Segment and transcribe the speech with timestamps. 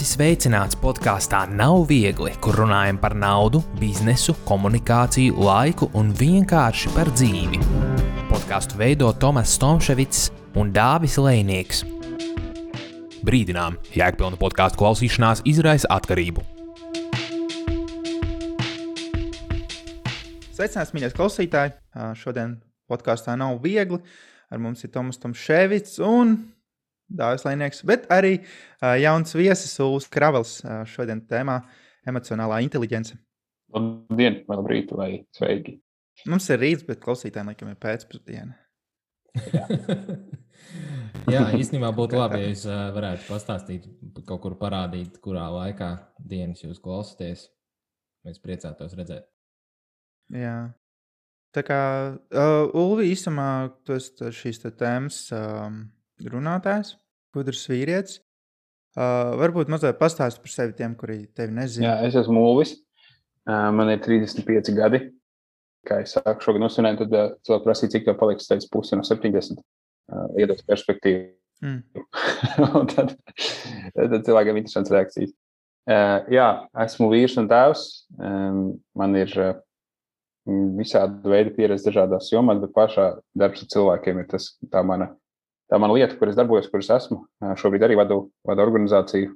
[0.00, 7.10] Esi sveicināts podkāstā Nav viegli, kur runājam par naudu, biznesu, komunikāciju, laiku un vienkārši par
[7.12, 7.58] dzīvi.
[8.30, 10.22] Podkāstu veido Tomas Stomševits
[10.56, 11.82] un Dāvis Lēnieks.
[13.28, 16.46] Brīdinām, jēgpilna podkāstu klausīšanās izraisa atkarību.
[20.56, 21.76] Sveicināts, mīļie klausītāji!
[22.22, 22.56] Šodien
[22.88, 24.00] podkāstā nav viegli.
[24.48, 26.38] Ar mums ir Toms Tomševits un
[27.10, 31.58] Dāvis Lēnieks, bet arī uh, jauns viesis Ulas Kravels uh, šodien tēmā
[32.08, 33.16] emocionālā inteligence.
[33.74, 35.78] Labdien, labrīt, vai sveiki.
[36.30, 38.54] Mums ir rīts, bet klausītājiem laikam ir pēcpusdiena.
[39.54, 39.66] Jā,
[41.34, 43.86] Jā īstenībā būtu labi, ja jūs uh, varētu pastāstīt,
[44.28, 47.48] kaut kur parādīt, kurā laikā dienas jūs klausāties.
[48.26, 49.24] Mēs priecātos redzēt.
[50.36, 50.70] Jā.
[51.56, 51.80] Tā kā
[52.14, 55.80] uh, Ulvi īstenībā tas šīs tēmas um,
[56.28, 56.96] runātājs,
[57.34, 58.20] gudrs vīrietis.
[58.98, 61.86] Uh, varbūt mazliet pastāstīt par sevi tiem, kuri tevi nezina.
[61.86, 62.74] Jā, es esmu Mūvis.
[63.46, 65.04] Uh, man ir 35 gadi.
[65.86, 68.50] Kā es sāku šogad nosvinēt, tad uh, cilvēki prasīja, cik tev paliks.
[68.50, 69.62] Teicu, pusi no 70.
[70.10, 71.30] Uh, iedos perspektīvu.
[71.62, 71.84] Mm.
[72.96, 73.14] tad,
[73.94, 75.32] tad cilvēkiem ir interesants reakcijas.
[75.86, 76.48] Uh, jā,
[76.82, 77.86] esmu vīrs un tēvs.
[78.18, 78.60] Um,
[78.98, 79.54] man ir uh,
[80.80, 83.06] visādi veidi pieredze dažādās jomās, bet pašā
[83.38, 85.12] darbs ar cilvēkiem ir tas, tā mana
[85.70, 87.22] tā mana lieta, kur es darbojos, kur es esmu.
[87.60, 89.32] Šobrīd arī vadu, vadu organizāciju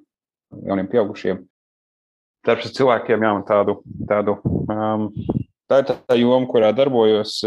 [0.66, 1.40] jauniem pieaugušiem.
[2.44, 5.08] Darbs ar cilvēkiem, jā, un tādu, tādu um,
[5.70, 7.38] tā ir tā joma, kurā darbojos.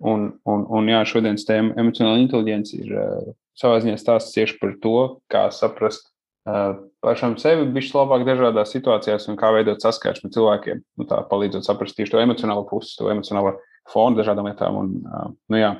[0.00, 4.72] Un, un, un jā, šodienas tēma emocionāla inteligence ir uh, savā ziņā stāsts tieši par
[4.80, 4.94] to,
[5.32, 6.06] kā saprast
[6.48, 10.80] uh, pašam sevi bišķi labāk dažādās situācijās un kā veidot saskarsmi cilvēkiem.
[10.96, 13.58] Nu, tā palīdzot saprast tieši to emocionālo pusi, to emocionālo
[13.92, 14.80] fonu dažādām lietām.
[14.80, 15.74] Un, uh, nu, jā.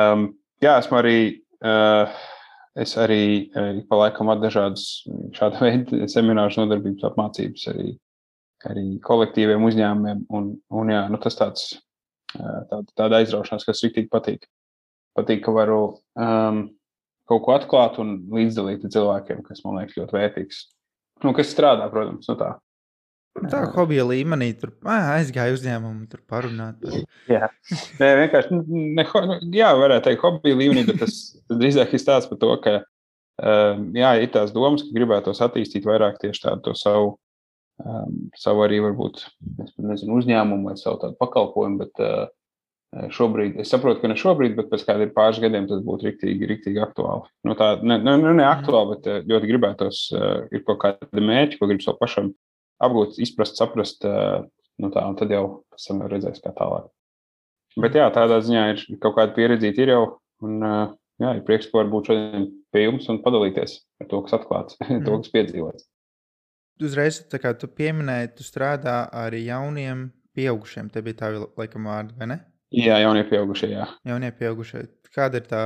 [0.00, 0.30] um,
[0.64, 1.18] jā, esmu arī.
[1.64, 2.24] Uh,
[2.76, 4.82] es arī uh, pa laikam vadu dažādas
[5.36, 7.94] šāda veida seminārus, nodarbības apmācības arī,
[8.68, 10.26] arī kolektīviem uzņēmumiem.
[10.36, 11.70] Un, un jā, nu, tas tāds,
[12.36, 14.44] uh, tāda, tāda aizraušanās, kas rīktīgi patīk.
[15.16, 15.80] Patīk, ka varu
[16.20, 16.66] um,
[17.30, 20.62] kaut ko atklāt un līdzdalīt cilvēkiem, kas man liekas ļoti vērtīgs.
[21.24, 22.52] Nu, kas strādā, protams, nu tā.
[23.50, 26.82] Tā hobija līmenī tur aizgāja uzņēmumu, tur parunāt.
[27.28, 27.48] jā,
[28.00, 29.06] Nē, vienkārši, ne,
[29.54, 31.18] jā, varētu teikt, hobija līmenī, bet tas
[31.50, 32.78] drīzāk ir stāsts par to, ka
[33.96, 37.16] jā, ir tās domas, ka gribētos attīstīt vairāk tieši tādu savu,
[37.84, 39.26] um, savu arī varbūt,
[39.76, 42.26] nezinu, uzņēmumu vai savu tādu pakalpojumu, bet uh,
[43.12, 46.80] šobrīd, es saprotu, ka ne šobrīd, bet pēc kādiem pāris gadiem tas būtu riktīgi, riktīgi
[46.80, 47.28] aktuāli.
[47.44, 51.68] Nu, tā, ne, ne, ne aktuāli, bet ļoti gribētos, uh, ir kaut kādi mērķi, ko
[51.68, 52.32] gribu sev pašam
[52.82, 56.90] apgūt, izprast, saprast, nu tā, un tad jau pēc tam redzēs, kā tālāk.
[57.80, 60.04] Bet jā, tādā ziņā ir kaut kāda pieredze, ir jau,
[60.44, 64.78] un jā, ir prieks, var būt šodien pie jums un padalīties ar to, kas atklāts,
[64.84, 65.04] mm.
[65.04, 65.88] to, kas piedzīvots.
[66.84, 70.90] Uzreiz, kā tu pieminēji, tu strādā ar jauniem pieaugušiem.
[70.92, 72.38] Te bija tā, laikam, vārdi, vai ne?
[72.76, 73.70] Jā, jaunie pieaugušie.
[73.72, 73.86] Jā.
[74.04, 74.82] Jaunie pieaugušie.
[75.16, 75.60] Kāda ir tā,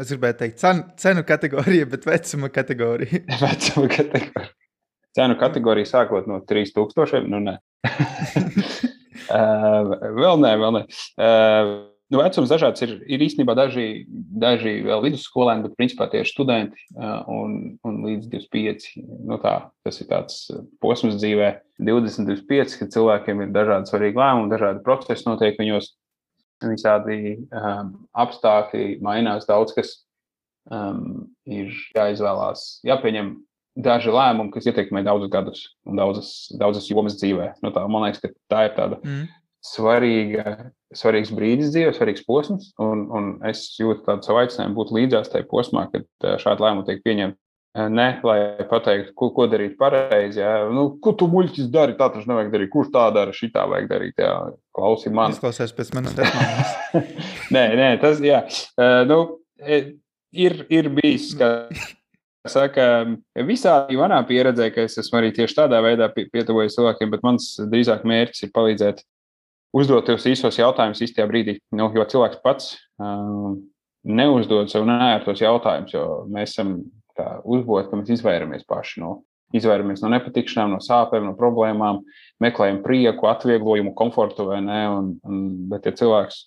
[0.00, 3.20] es gribēju teikt, cenu, cenu kategorija, bet vecuma kategorija?
[3.42, 4.48] vecuma kategorija.
[5.18, 7.26] Cenu kategorija sākot no 3000.
[7.26, 7.56] Nu, nē.
[9.34, 10.82] uh, vēl nē, vēl nē.
[11.18, 11.72] Uh,
[12.12, 12.94] nu, vecums dažāds ir.
[13.10, 18.90] Ir īstenībā daži, daži vēl vidusskolēni, bet principā tieši studenti uh, un, un līdz 25.
[19.26, 19.56] Nu, tā,
[19.86, 20.44] tas ir tāds
[20.84, 21.50] posms dzīvē,
[21.82, 25.96] 20, 25, kad cilvēkiem ir dažādi svarīgi lēmumi, dažādi procesi notiek viņos.
[26.58, 29.92] Visādi um, apstākļi mainās, daudz kas
[30.74, 33.28] um, ir jāizvēlās, jāpieņem
[33.78, 37.52] daži lēmumi, kas ietekmē daudzus gadus un daudzas, daudzas jomas dzīvē.
[37.64, 39.26] Nu, tā, man liekas, ka tā ir tāda mm.
[39.70, 40.54] svarīga,
[40.98, 42.72] svarīgs brīdis dzīvē, svarīgs posms.
[42.82, 47.04] Un, un es jūtu tādu savu aicinājumu būt līdzās tajā posmā, kad šādi lēmumi tiek
[47.06, 47.40] pieņemti.
[47.78, 50.40] Ne, lai pateiktu, ko, ko darīt pareizi.
[50.40, 50.64] Jā.
[50.74, 51.94] Nu, ko tu muļķis dari?
[51.98, 52.70] Tā taču nevajag darīt.
[52.72, 53.34] Kurš tā dara?
[53.36, 54.16] Šitā vajag darīt.
[54.18, 54.32] Jā.
[54.74, 55.36] Klausi man.
[55.36, 56.72] Izklausies pēc manas teikšanas.
[57.54, 58.40] nē, nē, tas jā.
[58.74, 59.20] Uh, nu,
[60.32, 61.52] ir, ir bijis, ka
[62.46, 62.84] Saka,
[63.48, 68.04] visādi manā pieredzē, ka es esmu arī tieši tādā veidā pietuvojies cilvēkiem, bet mans drīzāk
[68.08, 69.02] mērķis ir palīdzēt
[69.76, 71.58] uzdot tos īsos jautājumus īstajā brīdī.
[71.74, 73.58] Nu, jo cilvēks pats um,
[74.06, 76.76] neuzdod sev nērtos jautājumus, jo mēs esam
[77.18, 79.10] uzbūvēti, ka mēs izvairamies paši no,
[79.56, 82.04] izvairamies no nepatikšanām, no sāpēm, no problēmām,
[82.44, 84.80] meklējam prieku, atvieglojumu, komfortu vai nē.
[84.94, 85.42] Un, un,
[85.72, 86.44] bet, ja cilvēks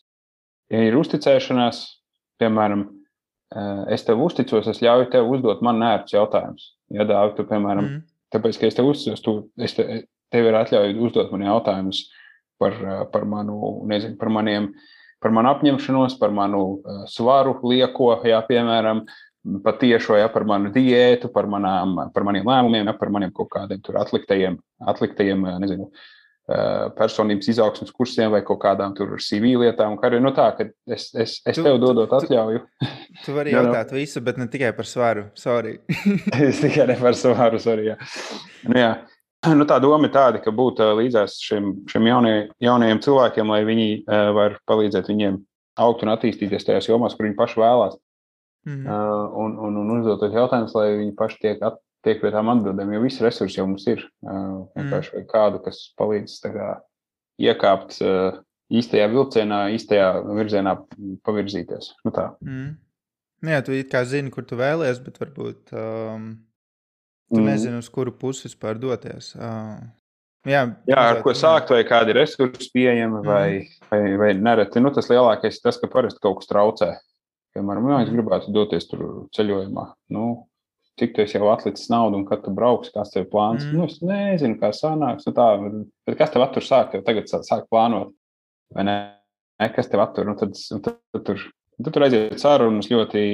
[0.72, 1.84] ja ir uzticēšanās,
[2.42, 2.88] piemēram,
[3.92, 6.72] es tev uzticos, es ļauju tev uzdot man nērts jautājumus.
[6.92, 8.04] Ja dāvi, tu, piemēram, mm.
[8.36, 12.06] tāpēc, ka es tev uzticos, tu, es te, tev ir atļauju uzdot man jautājumus
[12.62, 12.78] par,
[13.12, 14.72] par manu, nezinu, par maniem,
[15.22, 19.04] par manu apņemšanos, par manu uh, svaru lieko, jā, piemēram,
[19.66, 23.82] patiešo, ja par manu diētu, par, manām, par maniem lēmumiem, ja par maniem kaut kādiem
[24.04, 24.60] atliktajiem,
[24.94, 25.90] atliktajiem nezinu,
[26.98, 29.98] personības izaugsmas kursiem vai kaut kādām tur CV lietām.
[30.00, 32.64] Kā arī nu, tā, ka es, es, es tu, tev dodot atļauju.
[32.82, 32.90] Tu,
[33.28, 35.30] tu vari jautāt visu, bet ne tikai par svaru.
[36.50, 37.92] Es tikai ne par svaru, sorry.
[37.92, 37.98] Jā.
[38.68, 38.92] Nu, jā.
[39.58, 43.88] Nu, tā doma ir tāda, ka būt līdzās šiem, šiem jaunie, jaunajiem cilvēkiem, lai viņi
[44.02, 45.40] uh, var palīdzēt viņiem
[45.82, 47.96] augt un attīstīties tajās jomās, kur viņi paši vēlās.
[48.70, 48.84] Mm.
[48.86, 52.94] Uh, un, un, un uzdot jautājumus, lai viņi paši tiek, at, tiek pie tām atbildēm,
[52.96, 54.06] jo visi resursi jau mums ir.
[54.26, 55.26] Uh, vienkārši mm.
[55.32, 56.70] kādu, kas palīdz kā,
[57.42, 58.00] iekāpt
[58.72, 60.78] īstajā vilcienā, īstajā virzienā
[61.28, 61.96] pavirzīties.
[62.06, 62.32] Nu, tā.
[62.46, 62.72] mm.
[63.42, 65.74] Nu jā, tu kā zini, kur tu vēlējies, bet varbūt.
[65.74, 66.32] Um
[67.32, 67.46] Tu mm.
[67.48, 69.30] nezini, uz kuru pusi vispār doties.
[69.38, 69.80] Uh,
[70.44, 73.28] jā, jā, ar ko sākt, vai kādi resursi pieejami, mm.
[73.28, 74.84] vai, vai, vai nereti.
[74.84, 76.90] Nu, tas lielākais ir tas, ka parasti kaut kas traucē.
[77.56, 79.06] Piemēram, ja es gribētu doties tur
[79.36, 80.26] ceļojumā, nu,
[81.00, 83.64] cik tu jau atlicis naudu un kad tu brauks, kāds tev plāns.
[83.66, 83.78] Mm.
[83.78, 85.28] Nu, es nezinu, kā sanāks.
[85.28, 85.48] Nu, tā,
[86.08, 88.14] bet kas tev attur sākt, jau tagad sāk plānot,
[88.76, 89.00] vai ne?
[89.76, 90.26] Kas tev attur?
[90.26, 91.42] Nu, tad, tad, tad, tur,
[91.78, 93.26] tad tur aiziet sarunas ļoti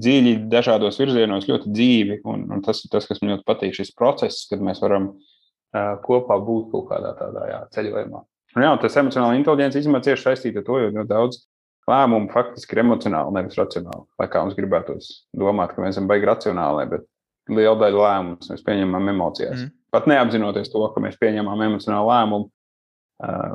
[0.00, 2.20] dziļi, dažādos virzienos, ļoti dzīvi.
[2.30, 5.94] Un, un tas ir tas, kas man ļoti patīk, šis process, kad mēs varam uh,
[6.04, 8.24] kopā būt kaut kādā tādā jā, ceļojumā.
[8.56, 11.44] Un, jā, tas emocionāli inteliģents īstenībā cieši saistīts ar to, jo daudz
[11.88, 14.04] lēmumu faktiski ir emocionāli, nevis racionāli.
[14.20, 17.06] Lai kā mums gribētos domāt, ka mēs esam baigi racionāli, bet
[17.50, 19.64] liela daļa lēmumus mēs pieņemam emocijās.
[19.64, 19.74] Mm.
[19.90, 22.50] Pat neapzinoties to, ka mēs pieņemam emocionālu lēmumu,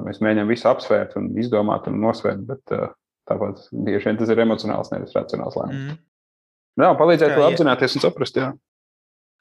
[0.05, 2.75] mēs mēģinām visu apsvērt un izdomāt un nosvērt, bet
[3.29, 5.95] tāpat bieži vien tas ir emocionāls, nevis racionāls lēmums.
[5.95, 6.01] Mm.
[6.83, 8.41] Jā, palīdzēt to apzināties un saprast.
[8.41, 8.51] Jā.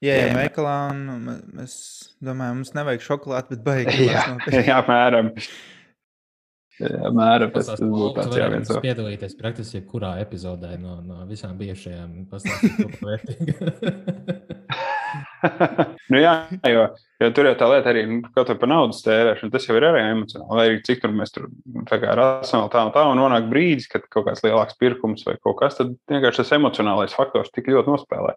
[0.04, 1.74] Jā, jā, veikalā un mēs
[2.22, 4.06] domājam, mums nevajag šokolādi, bet baigi.
[4.10, 4.24] Jā,
[4.68, 5.30] jā, apmēram.
[6.82, 8.70] Jā, mēram, tas, tas būtu tāds jā, viens.
[8.82, 12.24] Piedalīties praktiski jebkurā epizodē no, no visām bijušajām
[13.04, 13.54] vērtīgi.
[16.10, 16.32] nu, jā,
[16.72, 16.82] jo,
[17.22, 19.52] jo tur jau tā lieta arī nu, kaut kā par naudas tērēšanu.
[19.54, 20.58] Tas jau ir arī emocionāli.
[20.58, 21.46] Lai arī cik tur mēs tur
[21.90, 25.38] tā kā racionāli tā un tā, un nonāk brīdis, kad kaut kāds lielāks pirkums vai
[25.38, 28.34] kaut kas, tad vienkārši tas emocionālais faktors tik ļoti nospēlē.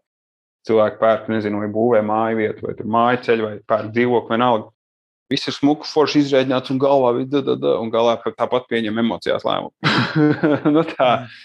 [0.68, 4.74] Cilvēki pērk, nezinu, vai būvē māju vietu, vai tur māju ceļu, vai pērk dzīvokli, vienalga.
[5.32, 9.44] Viss ir smuki, forši izreikināts un galvā, da, da, da, un galā tāpat pieņem emocijās
[9.48, 9.76] lēmumu.
[10.76, 11.12] nu, tā.
[11.26, 11.36] Mm.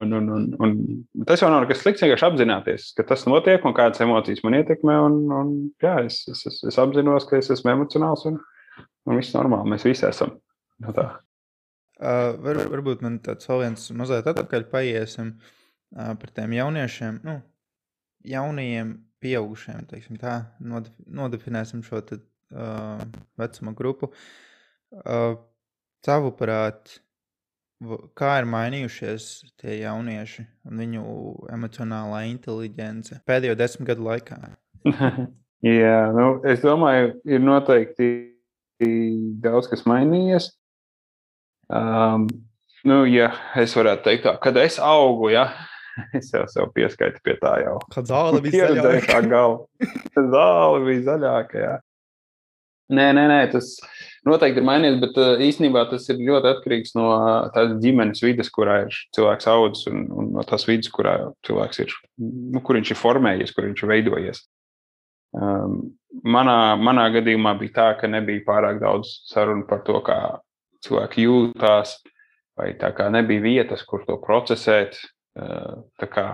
[0.00, 3.74] Un, un, un, un tas jau nav nekas slikts, vienkārši apzināties, ka tas notiek un
[3.76, 4.94] kādas emocijas man ietekmē.
[5.04, 5.50] Un, un,
[5.84, 8.38] jā, es, es, es, es apzinos, ka es esmu emocionāls un,
[9.06, 9.74] un viss normāli.
[9.74, 10.32] Mēs visi esam.
[10.80, 11.04] No tā.
[12.00, 17.36] uh, var, varbūt man tāds vēl viens mazliet atpakaļ paiesim uh, par tiem jauniešiem, nu,
[18.32, 22.00] jaunajiem pieaugušiem, teiksim tā, nodefinēsim šo
[22.54, 23.02] uh,
[23.40, 24.12] vecuma grupu.
[25.02, 25.34] Uh,
[26.06, 27.00] Tavuprāt,
[28.16, 29.24] Kā ir mainījušies
[29.60, 31.02] tie jaunieši un viņu
[31.52, 34.38] emocionālā inteligence pēdējo desmit gadu laikā?
[35.66, 38.08] Jā, nu, es domāju, ir noteikti
[39.44, 40.48] daudz kas mainījies.
[41.68, 42.26] Um,
[42.86, 43.28] nu, ja
[43.60, 45.50] es varētu teikt, tā, kad es augu, ja,
[46.16, 47.76] es jau sev pieskaitu pie tā jau.
[47.92, 49.42] Kad zāle bija zaļāka.
[50.16, 51.74] zāle bija zaļāka, jā.
[52.86, 53.72] Nē, nē, nē, tas
[54.26, 58.50] noteikti ir mainījies, bet uh, īstenībā tas ir ļoti atkarīgs no uh, tās ģimenes vidas,
[58.54, 61.16] kurā ir cilvēks audzis, un, un no tās vidas, kurā
[61.46, 64.42] cilvēks ir, nu, kur viņš ir formējies, kur viņš ir veidojies.
[65.34, 65.80] Um,
[66.22, 70.20] manā, manā gadījumā bija tā, ka nebija pārāk daudz sarunu par to, kā
[70.86, 71.96] cilvēki jūtas,
[72.56, 75.00] vai tā kā nebija vietas, kur to procesēt.
[75.36, 76.28] Uh, kā,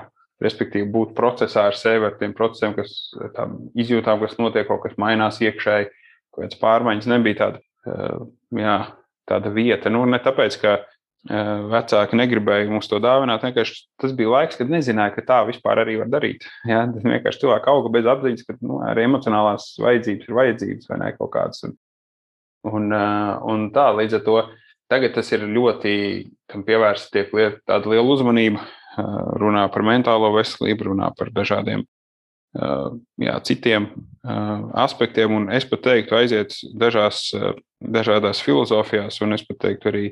[0.44, 2.92] respektīvi, būt procesā ar sevi, ar tiem procesiem, kas
[3.35, 5.88] tām izjūtām, kas notiek, kaut kas mainās iekšēji
[6.32, 8.24] kaut kādas pārmaiņas nebija tāda, eh,
[8.62, 8.78] jā,
[9.28, 9.92] tāda vieta.
[9.92, 14.72] Nu, ne tāpēc, ka eh, vecāki negribēja mums to dāvināt, vienkārši tas bija laiks, kad
[14.72, 16.48] nezināja, ka tā vispār arī var darīt.
[16.68, 21.00] Jā, tas vienkārši cilvēki auga bez apziņas, ka nu, arī emocionālās vajadzības ir vajadzības vai
[21.04, 21.64] ne kaut kādas.
[21.68, 21.78] Un,
[22.72, 24.42] un, eh, un tā līdz ar to
[24.92, 25.96] tagad tas ir ļoti
[26.52, 28.60] pievērsta tiek liet, tāda liela uzmanība.
[29.40, 31.86] Runā par mentālo veselību, runā par dažādiem
[32.52, 33.88] jā, citiem
[34.23, 37.30] aspektiem, un es pat teiktu, aiziet dažās,
[37.80, 40.04] dažādās filozofijās, un es pat teiktu, arī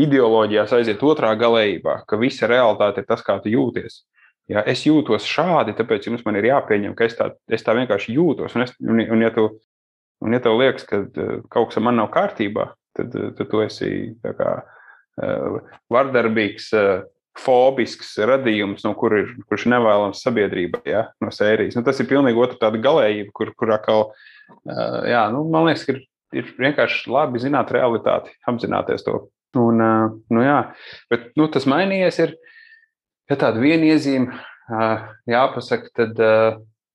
[0.00, 4.02] ideoloģijās aiziet otrā galējībā, ka visa realitāte ir tas, kā tu jūties.
[4.50, 8.16] Ja es jūtos šādi, tāpēc jums man ir jāpieņem, ka es tā, es tā vienkārši
[8.18, 8.56] jūtos.
[8.58, 9.46] Un, es, un, un, ja tu,
[10.20, 11.00] un ja tev liekas, ka
[11.48, 13.88] kaut kas ar mani nav kārtībā, tad, tad tu esi
[14.20, 14.50] kā,
[15.94, 16.68] vardarbīgs
[17.38, 21.76] fobisks radījums, no kur ir, kurš ir nevēlams sabiedrībai, ja, no sērijas.
[21.78, 25.96] Nu, tas ir pilnīgi otra galējība, kur, kur atkal, uh, jā, nu, man liekas, ka
[25.96, 26.02] ir,
[26.36, 29.24] ir vienkārši labi zināt realitāti, apzināties to.
[29.58, 30.60] Un, uh, nu, jā,
[31.10, 32.36] bet nu, tas mainījies ir,
[33.30, 34.38] ja tāda viena iezīme,
[35.28, 36.20] jāpasaka, tad,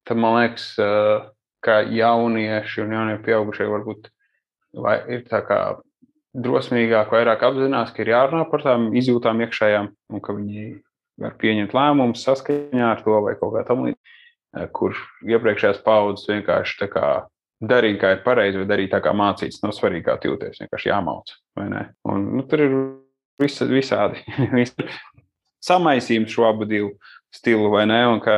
[0.08, 0.72] tad man liekas,
[1.66, 4.10] ka jaunieši un jaunie pieaugušie varbūt
[5.12, 5.60] ir tā kā
[6.38, 10.70] drosmīgāk, vairāk apzinās, ka ir jārunā par tām izjūtām iekšējām un ka viņi
[11.20, 14.96] var pieņemt lēmumus saskaņā ar to vai kaut kā tamlīdzīga, kur
[15.28, 17.10] iepriekšējās paudzes vienkārši tā kā
[17.60, 19.62] darīt, kā ir pareizi, vai darīt tā, kā mācīts.
[19.64, 20.62] Nav svarīgi, kā jūties.
[20.64, 21.34] Vienkārši jāmauc.
[21.60, 22.76] Un, nu, tur ir
[23.42, 24.24] vis, visādi.
[25.70, 26.94] Samaisījums šo abu divu
[27.36, 27.86] stilu, vai?
[28.10, 28.36] Un ka,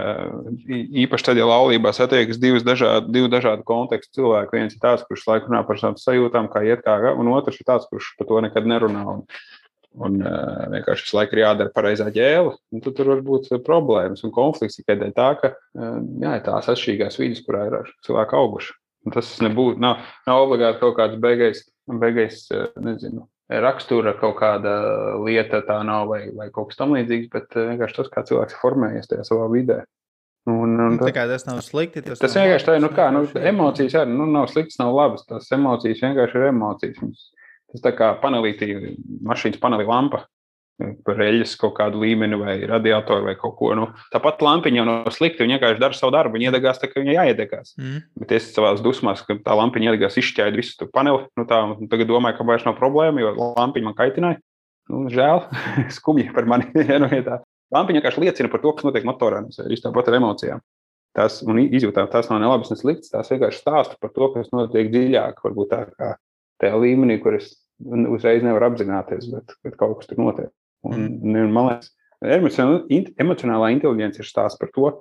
[1.04, 4.58] īpaši tad, ja laulībā satiekas divas dažādi, divi dažādi konteksti cilvēki.
[4.58, 7.68] Viens ir tāds, kurš laiku runā par savām sajūtām, kā iet kā, un otrs ir
[7.70, 9.06] tāds, kurš par to nekad nerunā.
[9.16, 9.24] Un,
[10.02, 12.54] un uh, vienkārši visu laiku ir jādara pareizā ģēle.
[12.84, 17.20] Tad tur var būt problēmas un konflikts tikai dēļ tā, ka uh, jā, tās atšķirīgās
[17.20, 18.78] vidas, kurā ir cilvēki auguši.
[19.12, 22.44] Tas nebūtu, nav, nav obligāti kaut kāds beigais, beigais
[22.78, 24.74] nezinu, rakstura kaut kāda
[25.20, 29.26] lieta, tā nav vai, vai kaut kas tamlīdzīgs, bet vienkārši tas, kā cilvēks formējies tajā
[29.28, 29.82] savā vidē.
[30.50, 32.02] Un, un, tā kā tas nav slikti.
[32.06, 35.26] Tas, tas vienkārši tā ir, nu kā, nu, emocijas arī nu, nav sliktas, nav labas.
[35.30, 37.28] Tas emocijas vienkārši ir emocijas.
[37.72, 38.72] Tas tā kā panelītī,
[39.28, 40.26] mašīnas panelī lampa
[41.06, 43.72] par eļļas kaut kādu līmeni vai radiatoru vai kaut ko.
[43.78, 45.44] Nu, tāpat lampiņa jau nav slikta.
[45.44, 46.38] Viņa vienkārši dara savu darbu.
[46.38, 47.76] Viņa iedegās tā, ka viņai jāiedegās.
[47.78, 48.02] Mm.
[48.24, 51.24] Bet es savā dusmās, ka tā lampiņa iedegās, izšķēra visu to paneli.
[51.40, 51.62] Nu, tā,
[51.92, 54.42] tagad domāju, ka vairs nav problēma, jo lampiņa man kaitināja.
[54.92, 55.46] Nu, žēl,
[55.98, 56.70] skumji par mani.
[57.04, 57.12] nu.
[57.72, 59.44] Lampiņa vienkārši liecina par to, kas notiek motorā.
[59.48, 60.64] Tas ir tāpat ar emocijām.
[61.16, 63.12] Tas un izjūtām, tas nav ne labs, ne slikts.
[63.12, 66.14] Tas vienkārši stāsta par to, kas notiek dziļāk, varbūt tā kā
[66.62, 67.52] tajā līmenī, kur es
[67.82, 70.52] uzreiz nevaru apzināties, bet, bet kaut kas tur notiek.
[70.88, 71.40] Un, mm.
[71.44, 71.92] un, man liekas,
[73.22, 74.94] emocionālā inteligence ir stāsts par to,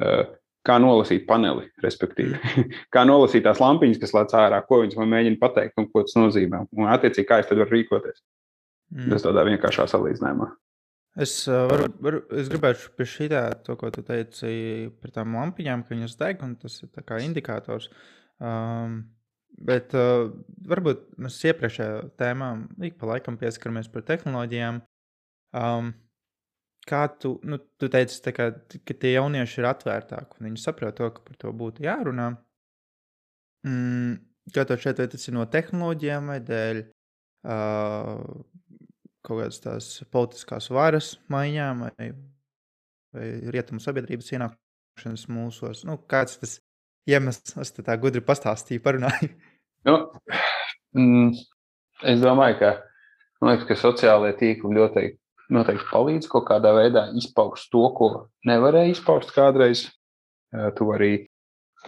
[0.00, 0.22] uh,
[0.68, 2.78] kā nolasīt paneli, respektīvi, mm.
[2.94, 6.16] kā nolasīt tās lampiņas, kas lec ārā, ko viņas man mēģina pateikt un ko tas
[6.18, 6.64] nozīmē.
[6.76, 8.24] Un, attiecīgi, kā es tad varu rīkoties.
[8.94, 9.12] Mm.
[9.12, 10.48] Tas tādā vienkāršā salīdzinājumā.
[11.18, 14.50] Es, uh, varu, varu, es gribētu pie šī tā, to, ko tu teici
[15.02, 17.88] par tām lampiņām, ka viņas deg, un tas ir kā indikators.
[18.38, 19.00] Um,
[19.66, 20.28] bet uh,
[20.70, 22.52] varbūt mēs iepriekšējā tēmā
[22.86, 24.78] ik pa laikam pieskaramies par tehnoloģijām.
[25.56, 25.92] Um,
[26.88, 31.10] kā tu, nu, tu teici, kā, ka tie jaunieši ir atvērtāki un viņi saprot to,
[31.14, 32.30] ka par to būtu jārunā.
[33.66, 34.16] Mm,
[34.54, 38.14] kā to šeit, tas ir no tehnoloģijām vai dēļ uh,
[39.26, 42.08] kaut kādas tās politiskās varas maiņām vai,
[43.16, 45.84] vai rietumu sabiedrības ienākšanas mūsos?
[45.88, 46.58] Nu, kāds tas
[47.08, 49.32] iemesls, es tā gudri pastāstīju, parunāju?
[49.86, 49.92] Nu,
[50.98, 51.28] mm,
[52.10, 52.70] es domāju, ka,
[53.46, 55.04] liekas, ka sociālajie tīkli ļoti
[55.52, 58.08] noteikti palīdz kaut kādā veidā izpaust to, ko
[58.48, 59.86] nevarēja izpaust kādreiz.
[60.48, 61.12] Tu vari,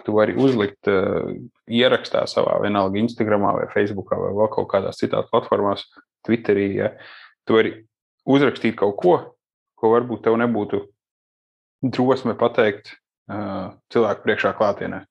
[0.04, 1.30] tu vari uzlikt uh,
[1.64, 5.86] ierakstā savā vienalga Instagram vai Facebook vai vēl kaut kādās citās platformās,
[6.26, 6.66] Twitterī.
[6.76, 6.90] Ja.
[7.48, 7.74] Tu vari
[8.28, 9.14] uzrakstīt kaut ko,
[9.80, 10.82] ko varbūt tev nebūtu
[11.88, 12.92] drosme pateikt
[13.32, 15.06] uh, cilvēku priekšā klātienē.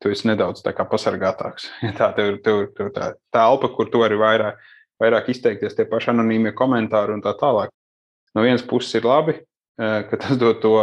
[0.00, 1.68] Tu esi nedaudz pasargātāks.
[1.84, 4.62] Ja tā tev ir tev, tev tā telpa, kur tu vari vairāk
[5.00, 7.72] vairāk izteikties tie paši anonīmie komentāri un tā tālāk.
[8.34, 9.36] No vienas puses ir labi,
[9.80, 10.74] eh, ka tas dod to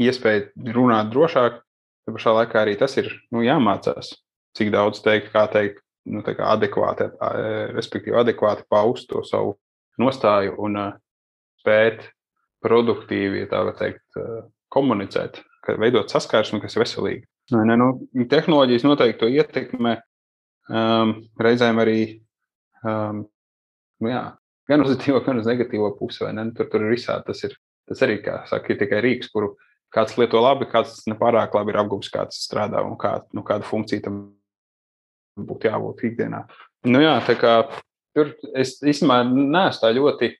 [0.00, 1.60] iespēju runāt drošāk,
[2.06, 4.14] bet pašā laikā arī tas ir nu, jāmācās,
[4.56, 7.10] cik daudz teikt, kā teikt, nu, kā adekvāti,
[7.74, 9.56] respektīvi adekvāti paust to savu
[9.98, 10.78] nostāju un
[11.58, 12.04] spēt
[12.62, 14.04] produktīvi, ja tā var teikt,
[14.72, 15.40] komunicēt,
[15.80, 17.24] veidot saskarsmi, kas ir veselīgi.
[17.54, 17.90] Nu, ne, nu,
[18.30, 19.96] tehnoloģijas noteikti to ietekmē.
[20.66, 22.00] Um, reizēm arī
[22.82, 23.22] um,
[24.02, 24.22] nu, jā,
[24.70, 26.26] gan pozitīvo, gan uz negatīvo pusi.
[26.34, 27.26] Nu, tur, tur ir visādi.
[27.28, 27.56] Tas, ir,
[27.88, 28.18] tas arī,
[28.50, 29.54] saka, ir tikai rīks, kuru
[29.94, 34.06] kāds lieto labi, kāds nepārāk labi ir apgūts, kāds strādā un kā, nu, kāda funkcija
[34.08, 34.20] tam
[35.36, 36.44] būtu jābūt ikdienā.
[36.88, 37.54] Nu, jā, kā
[38.16, 40.30] tur es īstenībā neesmu tā ļoti,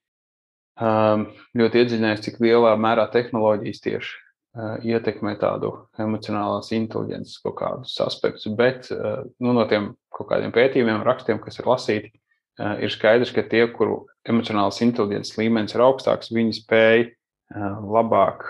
[0.83, 1.27] um,
[1.59, 5.73] ļoti iedziļinājies, cik lielā mērā tehnoloģijas tieši uh, ietekmē tādu
[6.03, 8.49] emocionālās inteligences kaut kādus aspektus.
[8.59, 12.25] Bet uh, nu, no tiem kaut kādiem pētījumiem, rakstiem, kas ir lasīti, Eh,
[12.59, 18.47] ir skaidrs, ka tie, kuru emocionālās inteligences līmenis ir augstāks, viņi spēj eh, labāk,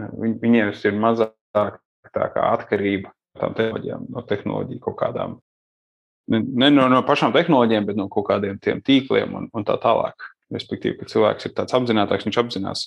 [0.00, 1.80] eh, viņ, viņiem ir mazāk
[2.12, 5.38] atkarība no tehnoloģijām, no tehnoloģiju kaut kādām.
[6.32, 10.28] Ne no, no pašām tehnoloģijām, bet no kaut kādiem tiem tīkliem un, un tā tālāk.
[10.52, 12.82] Respektīvi, ka cilvēks ir tāds apzinātāks, viņš apzinās,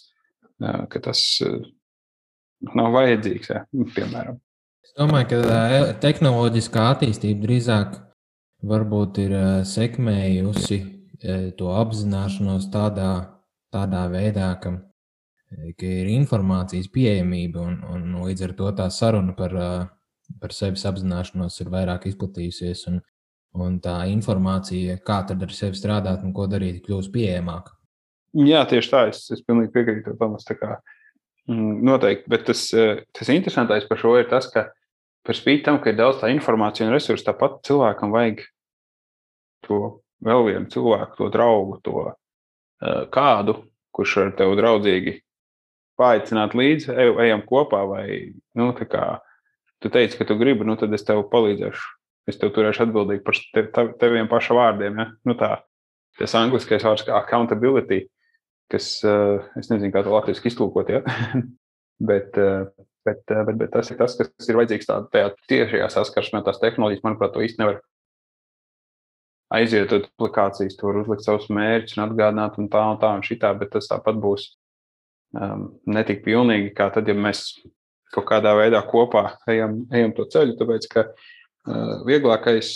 [0.61, 1.23] ka tas
[2.77, 3.49] nav vajadzīgs.
[3.49, 3.63] Ja,
[3.97, 4.37] piemēram.
[4.85, 7.97] Es domāju, ka tehnoloģiskā attīstība drīzāk
[8.63, 9.33] varbūt ir
[9.67, 10.79] sekmējusi
[11.57, 13.11] to apzināšanos tādā,
[13.73, 14.75] tādā veidā, ka,
[15.79, 19.55] ka ir informācijas pieejamība un, un līdz ar to tā saruna par,
[20.41, 22.85] par sevis apzināšanos ir vairāk izplatījusies.
[22.91, 23.01] Un,
[23.55, 27.75] un tā informācija, kā tad ar sevi strādāt un ko darīt, kļūst pieejamāka.
[28.35, 29.05] Jā, tieši tā.
[29.11, 30.35] Es, es pilnīgi piekrītu tam.
[31.45, 32.67] Mm, noteikti, bet tas,
[33.15, 34.67] tas interesantais par šo ir tas, ka
[35.25, 38.43] par spīti tam, ka ir daudz tā informācija un resursu, tāpat cilvēkam vajag
[39.65, 39.79] to
[40.25, 43.59] vēl vienu cilvēku, to draugu, to uh, kādu,
[43.95, 45.15] kurš ar tevi draudzīgi
[45.99, 47.83] paaicināt līdzi, ej, ejam kopā.
[47.89, 48.07] Vai,
[48.57, 49.05] nu, kā,
[49.81, 51.93] tu teici, ka tu gribi, nu, tad es tev palīdzēšu.
[52.29, 54.99] Es tev turēšu atbildīgi par tev, tev, teviem paša vārdiem.
[55.01, 55.07] Ja?
[55.29, 55.51] Nu, tā,
[56.19, 58.05] tas angliskais vārds kā accountability
[58.71, 61.01] kas, eh, es nezinu, kā to latviešu iztulkot, ja?
[62.09, 62.65] bet, eh,
[63.05, 66.41] bet, eh, bet, bet tas ir tas, kas ir vajadzīgs tādā, tajā tiešajā saskarsmē.
[66.45, 67.79] Tās tehnoloģijas, manuprāt, to īsti nevar
[69.55, 73.53] aiziet uz aplikācijas, tur uzlikt savus mērķus un atgādināt, un tā un tā un šitā,
[73.59, 74.49] bet tas tāpat būs
[75.37, 77.47] um, netik pilnīgi, kā tad, ja mēs
[78.15, 82.73] kaut kādā veidā kopā ejam, ejam to ceļu, tāpēc, ka uh, vieglākais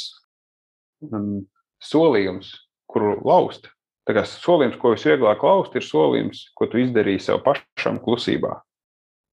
[1.10, 1.42] um,
[1.84, 2.54] solījums,
[2.90, 3.70] kuru laust,
[4.10, 8.56] Tā kā solījums, ko visvieglāk laust, ir solījums, ko tu izdarīji sev pašam klusībā.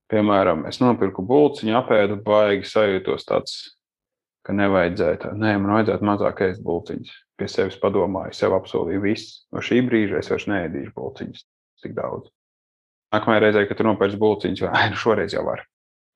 [0.07, 3.55] Piemēram, es nopirku būciņu, apēdu, baigi sajūtos tāds,
[4.47, 5.31] ka nevajadzēja tā.
[5.35, 7.15] Nē, man vajadzētu mazāk ēst būciņas.
[7.37, 9.41] Pie sevis padomāju, sev apsolīju viss.
[9.51, 11.43] No šī brīža es vairs neēdīšu būciņas
[11.83, 12.31] tik daudz.
[13.13, 15.65] Nākamajā reizē, kad tu nopērci būciņas, vai nu šoreiz jau var.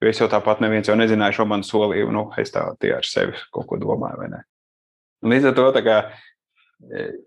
[0.02, 2.16] Jo es jau tāpat neviens jau nezināju šo manu solījumu.
[2.16, 4.42] Nu, es tā tie ar sevi kaut ko domāju, vai ne?
[5.28, 5.98] Līdz ar to tā kā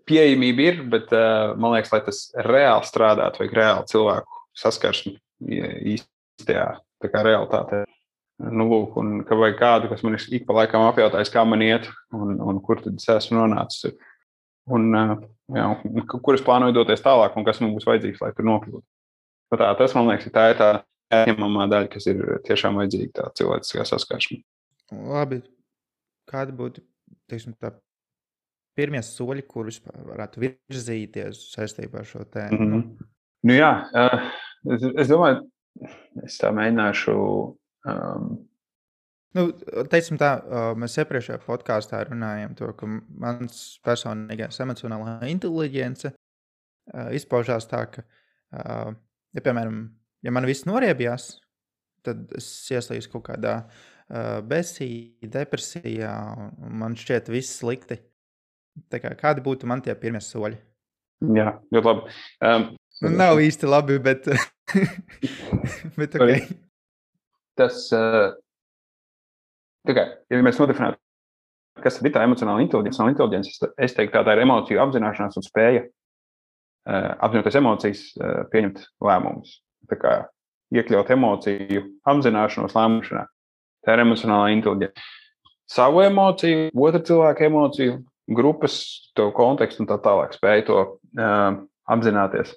[0.09, 1.13] pieejamība ir, bet
[1.61, 5.15] man liekas, lai tas reāli strādātu, vajag reāli cilvēku saskarsmi
[6.39, 6.67] īstajā
[7.25, 7.83] realitātē.
[8.51, 11.61] Nu, lūk, un ka vajag kādu, kas man ir ik pa laikam apjautājis, kā man
[11.63, 13.95] iet un, un kur tad es esmu nonācis.
[14.75, 14.89] Un,
[15.55, 18.83] jā, un kur es plānoju doties tālāk un kas man būs vajadzīgs, lai tur nokļūtu.
[19.55, 20.69] Tā, tas, man liekas, tā ir tā
[21.29, 24.41] ņemamā daļa, kas ir tiešām vajadzīga tā cilvēciskā saskarsme.
[24.91, 25.39] Labi.
[26.27, 26.81] Kāda būtu
[27.29, 27.71] teiksim, tā
[28.75, 32.57] pirmie soļi, kurus varētu virzīties saistībā ar šo tēmu?
[32.57, 33.09] Mm -hmm.
[33.47, 33.71] nu, jā,
[34.75, 35.45] es, es domāju,
[36.25, 37.15] es tā mēģināšu.
[37.91, 38.35] Um,
[39.35, 39.49] Nu,
[39.91, 40.29] teiksim tā,
[40.79, 46.13] mēs iepriekšējā podkāstā runājām to, ka mans personīgais emocionālā inteligence
[47.17, 48.05] izpaužās tā, ka,
[48.55, 49.81] ja, piemēram,
[50.23, 51.33] ja man viss noriebjās,
[52.05, 53.57] tad es ieslīdu kaut kādā
[54.47, 56.13] besī, depresijā,
[56.63, 57.99] un man šķiet, viss slikti.
[58.91, 60.61] Kā, kādi būtu man tie pirmie soļi?
[61.35, 62.15] Jā, ļoti labi.
[62.43, 62.69] Um,
[63.03, 64.27] nu, nav īsti labi, bet,
[65.99, 66.45] bet okay.
[67.59, 68.31] tas, uh,
[69.89, 70.99] kā, ja mēs nodefinētu,
[71.83, 77.11] kas ir tā emocionāla inteliģence, inteliģence es teiktu, tā ir emociju apzināšanās un spēja uh,
[77.25, 79.59] apzinoties emocijas, uh, pieņemt lēmumus.
[79.91, 80.15] Tā kā
[80.75, 83.27] iekļaut emociju apzināšanos lēmušanā.
[83.85, 85.07] Tā ir emocionālā inteliģence.
[85.69, 87.97] Savu emociju, otru cilvēku emociju
[88.37, 88.77] grupas,
[89.17, 91.57] to kontekstu un tā tālāk spēju to uh,
[91.91, 92.53] apzināties.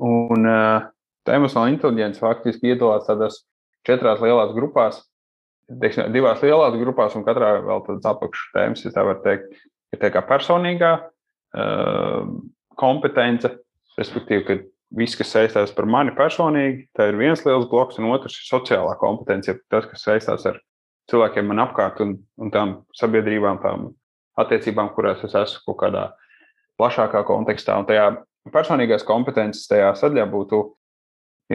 [0.00, 0.88] Un uh,
[1.26, 3.42] tā emocionāla inteligence faktiski iedalās tādās
[3.86, 5.02] četrās lielās grupās,
[5.80, 9.60] teiksim, divās lielās grupās, un katrā vēl tādas apakštēmas, ja tā var teikt,
[9.94, 12.22] ir tā kā personīgā uh,
[12.80, 13.52] kompetence,
[13.98, 14.58] respektīvi, ka
[14.96, 18.96] viss, kas saistās par mani personīgi, tā ir viens liels bloks, un otrs ir sociālā
[19.00, 20.58] kompetence, tas, kas saistās ar
[21.10, 23.90] cilvēkiem man apkārt un, un tām sabiedrībām, tām
[24.40, 26.04] attiecībām, kurās es esmu kaut kādā
[26.80, 27.76] plašākā kontekstā.
[27.78, 28.06] Un tajā
[28.48, 30.62] personīgās kompetences tajā sadaļā būtu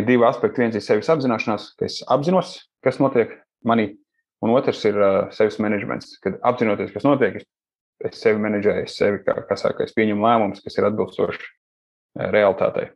[0.05, 0.61] divi aspekti.
[0.63, 3.33] Viens ir sevis apzināšanās, ka es apzinos, kas notiek
[3.65, 3.93] manī,
[4.43, 6.17] un otrs ir uh, sevis menedžments.
[6.23, 7.47] Kad apzinoties, kas notiek, es,
[8.05, 12.29] es sevi menedžēju, es sevi, kā, kā saka, es pieņemu lēmumus, kas ir atbilstoši uh,
[12.35, 12.91] realitātei.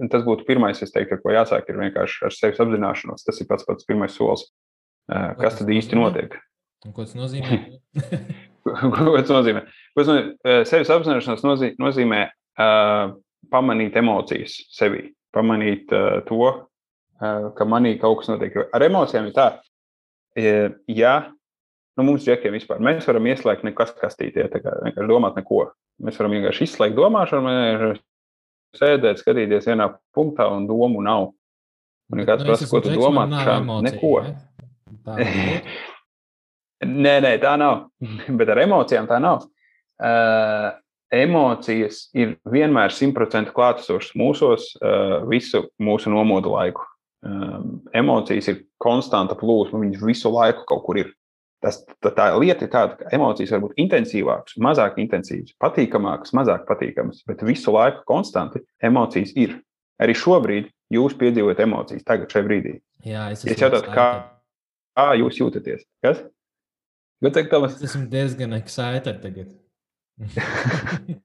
[0.00, 3.26] Un tas būtu pirmais, es teiktu, ar ko jāsāk, ir vienkārši ar sevis apzināšanos.
[3.26, 4.46] Tas ir pats pats pirmais solis.
[5.10, 6.36] Uh, kas tad īsti notiek?
[6.86, 7.60] Un ko tas nozīmē?
[8.60, 9.62] Ko tas nozīmē?
[9.96, 10.32] Ko tas nozīmē?
[10.46, 11.42] Eh, sevis apzināšanās
[11.80, 12.39] nozīmē, uh,
[13.50, 18.56] pamanīt emocijas sevi, pamanīt uh, to, uh, ka manī kaut kas notiek.
[18.74, 19.50] Ar emocijām ir tā,
[20.90, 21.14] ja
[21.98, 25.66] nu, mums džekiem vispār mēs varam ieslēgt nekas kastītē, kā vienkārši domāt neko.
[26.00, 27.94] Mēs varam vienkārši izslēgt domāšanu,
[28.78, 31.32] sēdēt, skatīties vienā punktā un domu nav.
[32.10, 34.14] Un, ja kāds nu, prasa, ko tu domā, tad neko.
[34.24, 34.36] Ja?
[35.06, 35.18] Tā
[36.80, 37.90] Nē, nē, tā nav.
[38.40, 39.44] Bet ar emocijām tā nav.
[40.00, 40.70] Uh,
[41.14, 46.86] emocijas ir vienmēr simtprocentīgi klātesošas mūsos uh, visu mūsu nomodu laiku.
[47.20, 51.10] Um, emocijas ir konstanta plūsma, viņas visu laiku kaut kur ir.
[51.60, 56.64] Tas, tā, tā lieta ir tāda, ka emocijas var būt intensīvākas, mazāk intensīvas, patīkamākas, mazāk
[56.70, 59.58] patīkamas, bet visu laiku konstanti emocijas ir.
[60.00, 62.78] Arī šobrīd jūs piedzīvojat emocijas, tagad, šajā brīdī.
[63.04, 64.06] Jā, es, es jautāju, kā,
[64.96, 65.84] kā jūs jūtaties?
[66.00, 66.22] Kas?
[67.20, 67.76] Bet, Tomas...
[67.76, 69.52] Es esmu diezgan excited tagad.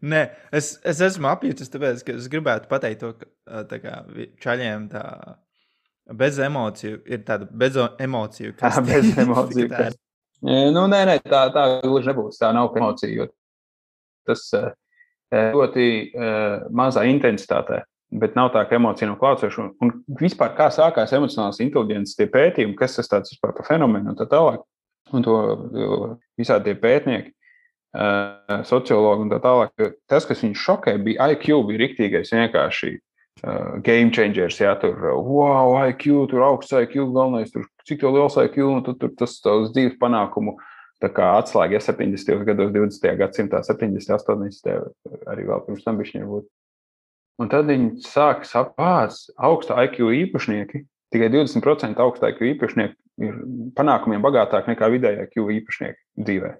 [0.00, 0.20] Nē,
[0.56, 3.98] es, es esmu apjūtis, tāpēc, es gribētu pateikt to, ka kā,
[4.40, 5.04] čaļiem tā
[6.16, 8.54] bez emociju ir tāda bez emociju.
[8.58, 9.68] Kas tā, bez emociju.
[9.72, 9.98] Kas...
[10.40, 12.40] Nu, nē, nē, tā, tā gluži nebūs.
[12.40, 13.28] Tā nav emocija.
[14.28, 14.46] Tas
[15.30, 15.86] ļoti
[16.76, 17.82] mazā intensitātē.
[18.20, 19.62] Bet nav tā, ka emocija nav klātsoša.
[19.62, 24.18] Un, un vispār kā sākās emocionālās inteligences pētījumi, kas tas tāds vispār par fenomenu un
[24.18, 24.64] tā tālāk.
[25.14, 25.36] Un to
[26.38, 27.34] visādi tie pētnieki
[27.96, 29.92] uh, sociologi un tā tālāk.
[30.10, 34.60] Tas, kas viņus šokē, bija IQ, bija riktīgais vienkārši uh, game changers.
[34.60, 39.14] Jā, tur, wow, IQ, tur augsts IQ, galvenais, tur cik liels IQ, un tu, tur
[39.18, 40.58] tas tavs dzīves panākumu.
[41.00, 42.42] Tā kā atslēga ja 70.
[42.44, 43.12] gados, 20.
[43.16, 44.10] gadsimtā, 70.
[44.20, 44.74] 80.
[45.32, 46.42] arī vēl pirms tam bija viņa.
[47.40, 50.82] Un tad viņi sāk saprast, augsta IQ īpašnieki,
[51.14, 53.38] tikai 20% augsta IQ īpašnieki ir
[53.76, 56.58] panākumiem bagātāki nekā vidējā IQ īpašnieki dzīvēm.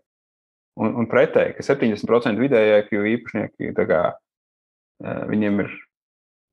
[0.79, 4.03] Un, un pretēji, ka 70% vidējie IQ īpašnieki, kā,
[5.29, 5.73] viņiem ir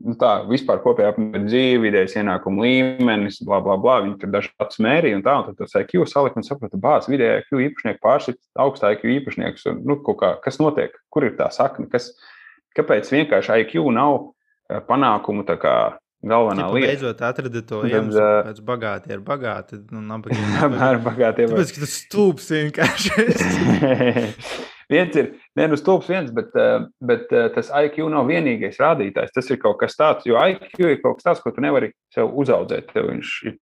[0.06, 1.13] nu, tā vispār kopējā
[1.45, 3.99] dzīve, vidējais ienākuma līmenis, bla, bla, bla.
[4.06, 7.43] Viņi tur dažādas mērīja un tā, un tad tas IQ salika un saprata, bāz, vidējā
[7.43, 9.67] IQ īpašnieki pārsit augstā IQ īpašniekus.
[9.71, 10.97] Un, nu, kā, kas notiek?
[11.13, 11.88] Kur ir tā sakne?
[11.91, 12.12] Kas,
[12.77, 14.32] kāpēc vienkārši IQ nav
[14.89, 15.77] panākumu kā
[16.27, 16.87] Galvenā Tipa, lieta.
[16.91, 19.79] Beidzot, atrada to iemeslu, kāpēc bagāti ir bagāti.
[19.93, 21.45] Nu, nabagie ir bagāti.
[21.49, 23.27] Tāpēc, ka tas stulbs vienkārši.
[24.93, 26.57] viens ir, ne nu stulbs viens, bet,
[27.11, 29.35] bet tas IQ nav vienīgais rādītājs.
[29.35, 32.33] Tas ir kaut kas tāds, jo IQ ir kaut kas tāds, ko tu nevari sev
[32.43, 32.91] uzaudzēt.
[32.93, 33.57] Tev viņš ir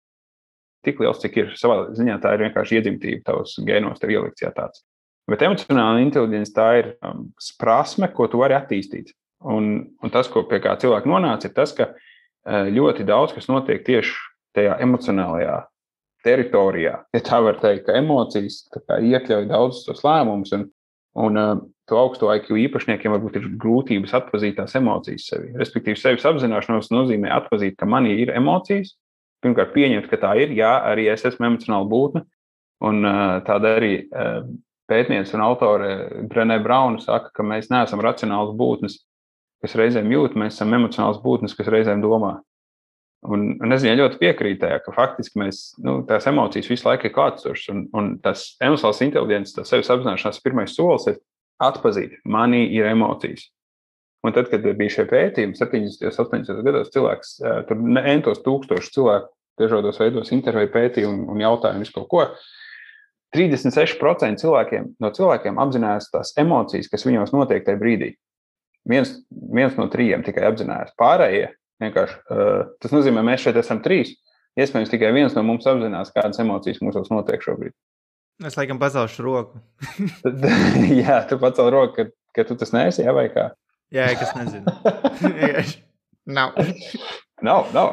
[0.84, 2.18] tik liels, cik ir savā ziņā.
[2.22, 4.84] Tā ir vienkārši iedzimtība tavs gēnos, tev ielikts jā tāds.
[5.30, 9.14] Bet emocionāla inteligence tā ir um, prasme, ko tu vari attīstīt.
[9.44, 9.70] Un,
[10.04, 12.12] un tas, ko pie kā cilvēki nonāca, ir tas, ka Eh,
[12.44, 14.14] ļoti daudz kas notiek tieši
[14.54, 15.62] tajā emocionālajā
[16.24, 16.96] teritorijā.
[17.14, 20.66] Ja tā var teikt, ka emocijas iekļauj daudzus tos lēmumus, un,
[21.20, 21.54] un uh,
[21.88, 25.52] to augsto IQ īpašniekiem varbūt ir grūtības atpazīt tās emocijas sevi.
[25.60, 28.94] Respektīvi, sevis apzināšanos nozīmē atpazīt, ka manī ir emocijas.
[29.44, 32.24] Pirmkārt, pieņemt, ka tā ir, jā, arī es esmu emocionāla būtne.
[32.84, 33.96] Un uh, tāda arī
[34.90, 35.90] pētniece un autore
[36.28, 38.98] Brenē Brauna saka, ka mēs neesam racionāls būtnes,
[39.64, 42.36] kas reizēm jūt, mēs esam emocionāls būtnes, kas reizēm domā.
[43.24, 47.08] Un, un es viņai ļoti piekrītu tajā, ka faktiski mēs, nu, tās emocijas visu laiku
[47.08, 51.20] ir klātsošas, un, un tas emocionāls intelekts, tas sevis apzināšanās pirmais solis ir
[51.64, 53.48] atzīt, manī ir emocijas.
[54.24, 56.04] Un tad, kad bija šie pētījumi, 70.
[56.04, 56.60] un 80.
[56.64, 57.32] gados, cilvēks,
[57.68, 62.26] tur entos tūkstoši cilvēku dažādos veidos intervēja pētījumu un jautājumu visu kaut ko.
[63.36, 68.12] 36% cilvēkiem, no cilvēkiem apzinājās tās emocijas, kas viņos notiek tajā brīdī
[68.88, 70.94] viens, viens no trījiem tikai apzinājās.
[71.00, 71.48] Pārējie
[71.82, 74.14] vienkārši uh, tas nozīmē, mēs šeit esam trīs.
[74.54, 77.74] Iespējams, tikai viens no mums apzinās, kādas emocijas mūsos notiek šobrīd.
[78.42, 79.60] Es laikam pacelšu roku.
[81.02, 83.48] jā, tu pacēl roku, ka, ka tu tas neesi, jā, vai kā?
[83.94, 84.72] Jā, kas nezinu.
[86.38, 86.54] nav.
[87.42, 87.90] nav, nav.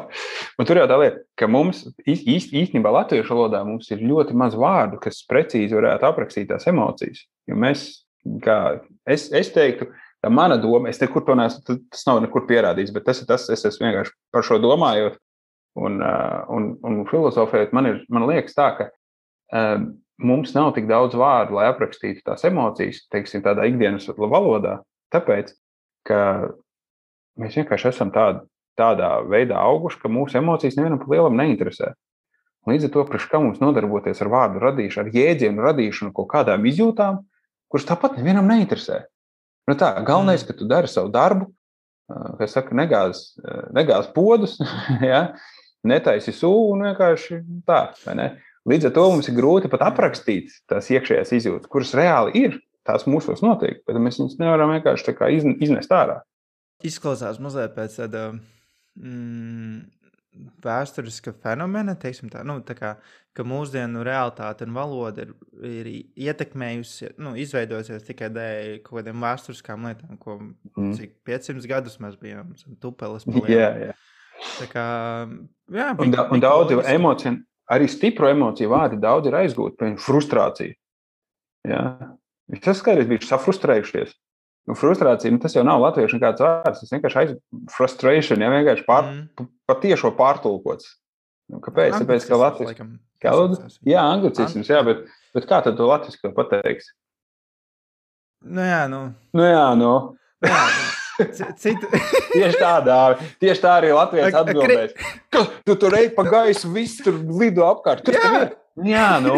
[0.58, 4.56] Un tur jau tā lieta, ka mums īst, īstenībā latviešu valodā mums ir ļoti maz
[4.58, 7.22] vārdu, kas precīzi varētu aprakstīt tās emocijas.
[7.50, 7.86] Jo mēs,
[8.42, 8.58] kā
[9.06, 13.08] es, es teiktu, Tā mana doma, es nekur to neesmu, tas nav nekur pierādīts, bet
[13.08, 15.16] tas ir tas, es vienkārši par šo domājot
[15.82, 17.72] un, un, un filozofējot.
[17.74, 18.86] Man, ir, man liekas tā, ka
[19.58, 19.88] um,
[20.22, 24.78] mums nav tik daudz vārdu, lai aprakstītu tās emocijas, teiksim, tādā ikdienas valodā,
[25.14, 25.50] tāpēc,
[26.06, 26.20] ka
[27.42, 28.44] mēs vienkārši esam tādi,
[28.78, 31.92] tādā veidā auguši, ka mūsu emocijas nevienam pa lielam neinteresē.
[32.70, 37.18] Līdz ar to, kā mums nodarboties ar vārdu radīšanu, ar jēdzienu radīšanu, kaut kādām izjūtām,
[37.72, 39.00] kuras tāpat nevienam neinteresē.
[39.70, 40.48] Nu tā, galvenais, mm.
[40.48, 41.48] ka tu dari savu darbu,
[42.38, 43.32] kā saka, negāz,
[43.74, 44.58] negāz podus,
[45.12, 45.28] ja?
[45.86, 47.84] netaisi sūnu un vienkārši tā.
[48.18, 48.28] Ne?
[48.68, 52.60] Līdz ar to mums ir grūti pat aprakstīt tās iekšējās izjūtas, kuras reāli ir.
[52.82, 55.14] Tās mūsos notiek, bet mēs viņus nevaram vienkārši
[55.62, 56.16] iznest ārā.
[56.82, 58.22] Izklausās mazliet pēc tāda
[58.98, 59.76] mm,
[60.64, 62.96] vēsturiska fenomena, teiksim tā, nu, tā kā,
[63.36, 65.32] ka mūsdienu realitāte un valoda ir,
[65.64, 65.90] ir
[66.28, 70.92] ietekmējusi, nu, izveidojusies tikai dēļ kaut kādiem vēsturiskām lietām, ko mm.
[70.98, 73.24] cik 500 gadus mēs bijām tupeles.
[73.52, 73.96] Jā, jā.
[74.42, 74.84] Tā kā,
[75.70, 77.36] jā, bija, un, da, un daudz emociju,
[77.70, 80.74] arī stipru emociju vārdi daudz ir aizgūti, piemēram, frustrācija.
[81.68, 81.82] Jā.
[82.64, 84.16] Tas skaidrs bija safrustrējušies.
[84.68, 86.82] Nu, frustrācija, nu, tas jau nav latviešu nekāds vārds.
[86.82, 89.48] Tas vienkārši aizsmeļas frustration, ja vienkārši pār, mm.
[89.70, 90.90] patiešo pārtulkots.
[91.52, 91.98] Nu, kāpēc?
[92.00, 93.68] Tāpēc, ka Latvijas monēta.
[93.86, 95.04] Jā, anglicisms, jā, bet,
[95.36, 96.88] bet kā tad to latviešu pateiks?
[98.42, 99.04] Nu, jā, nu.
[99.36, 99.92] Nu, jā, nu.
[100.42, 100.64] Jā,
[101.60, 101.86] Citu...
[102.34, 102.98] tieši tādā,
[103.42, 104.96] tieši tā arī Latvijas atbildēs.
[105.32, 108.02] Ka tu tur ej pa gaisu, viss tur lido apkārt.
[108.06, 108.42] Kas jā.
[108.88, 109.36] jā, nu.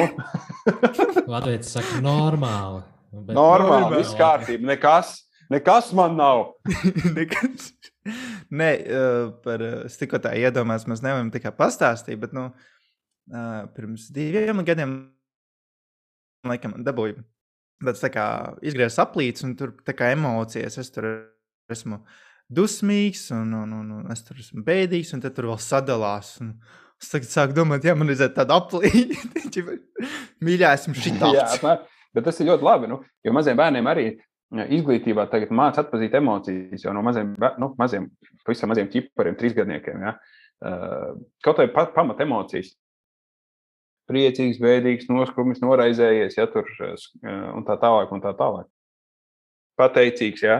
[1.35, 2.85] Latvijas saka normāli.
[3.14, 5.16] Bet Normāli, viss kārtībā, nekas.
[5.53, 6.55] Nekas man nav.
[7.18, 7.74] Nekas.
[8.61, 8.71] Nē,
[9.45, 9.64] par
[10.25, 12.49] tā iedomājos, mēs nevaram tikai pastāstīt, bet nu,
[13.77, 14.99] pirms diviem gadiem,
[16.45, 17.23] laikam, dabūju
[17.85, 18.27] tāds tā kā
[18.64, 21.09] izgriezts aplīts, un tur tā kā emocijas, es tur
[21.73, 22.01] esmu
[22.55, 26.37] dusmīgs, un, un, un, un es tur esmu bēdīgs, un tur vēl sadalās.
[26.45, 26.57] Un,
[27.03, 29.64] Es tagad sāku domāt, ja man ir tāda aplīte,
[30.47, 31.75] mīļā, esmu šī tāda.
[32.14, 34.05] Bet tas ir ļoti labi, nu, jo maziem bērniem arī
[34.55, 38.09] izglītībā tagad mācās atpazīt emocijas jau no maziem, nu, maziem
[38.47, 40.03] pavisam maziem ķipariem, trīsgadniekiem.
[40.07, 40.17] Ja?
[41.45, 42.75] Kaut vai pamat emocijas.
[44.11, 46.69] Priecīgs, bēdīgs, noskrūmis, noraizējies, ja tur
[47.25, 48.69] un tā tālāk, un tā tālāk.
[49.81, 50.59] Pateicīgs, ja,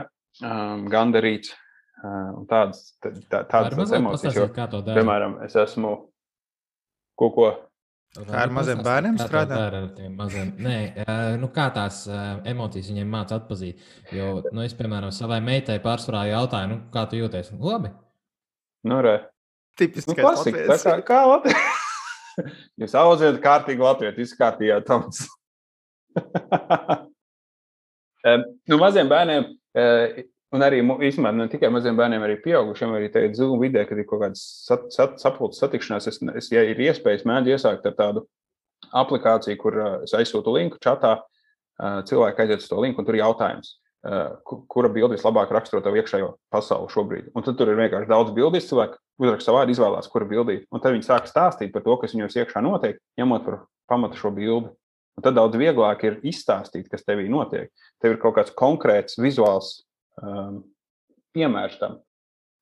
[0.89, 1.53] gandarīts,
[2.01, 4.39] un tādas, tā, tādas emocijas.
[4.41, 4.49] Jo,
[4.89, 5.93] piemēram, es esmu
[7.15, 7.51] Ko, ko?
[8.15, 9.57] Kā ar maziem bērniem strādā?
[9.67, 10.53] Ar tiem maziem.
[10.63, 10.75] Nē,
[11.41, 12.03] nu kā tās
[12.47, 13.81] emocijas viņiem māca atpazīt.
[14.15, 17.51] Jo, nu, es, piemēram, savai meitai pārsvarā jautāju, nu, kā tu jūties?
[17.55, 17.91] Nu, labi.
[18.87, 19.17] Nu, re.
[19.75, 20.13] Tipiski.
[20.13, 21.81] Nu, klasika, tā kā, kā Latvijas.
[22.81, 25.25] Jūs audzējat kārtīgi Latviju, izkārtījāt Toms.
[28.69, 29.51] nu, maziem bērniem
[30.55, 34.07] Un arī īstenībā ne tikai maziem bērniem, arī pieaugušiem, arī tagad zūmu vidē, kad ir
[34.07, 38.23] kaut kādas sat, sat, sapulces satikšanās, es, es, ja ir iespējas, mēģinu iesākt ar tādu
[38.95, 41.17] aplikāciju, kur es aizsūtu linku čatā,
[42.07, 43.73] cilvēki aiziet uz to linku, un tur ir jautājums,
[44.71, 47.31] kura bilde vislabāk raksturo tavu iekšējo pasauli šobrīd.
[47.35, 50.67] Un tad tur ir vienkārši daudz bildes, cilvēki uzraksta savā vārdā, izvēlās, kura bildīt.
[50.71, 54.31] Un tad viņi sāk stāstīt par to, kas viņos iekšā notiek, ņemot par pamatu šo
[54.35, 54.71] bildi.
[55.15, 57.71] Un tad daudz vieglāk ir izstāstīt, kas tevī notiek.
[58.03, 59.85] Tev ir kaut kāds konkrēts vizuāls
[60.21, 60.59] um,
[61.35, 61.99] piemērs tam.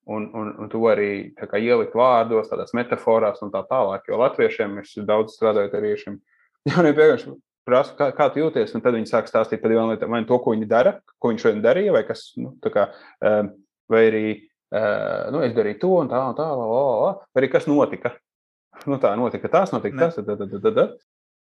[0.04, 4.10] Un, un, un to arī kā, ielikt vārdos, tādās metaforās un tā tālāk.
[4.10, 6.18] Jo latviešiem es daudz strādāju ar šiem
[6.74, 7.36] jauniem vienkārši
[7.68, 10.12] prasu, kā, kā tu jūties, un tad viņi sāk stāstīt par divām lietām.
[10.12, 12.90] Vai to, ko viņi dara, ko viņi šodien darīja, vai kas, nu, kā,
[13.24, 13.54] um,
[13.92, 17.44] vai arī uh, nu, es darīju to un tā, un tā, la, la, la, vai
[17.44, 18.16] arī kas notika.
[18.90, 20.96] Nu, tā notika, tas notika, tas, tad, tad, tad, tad.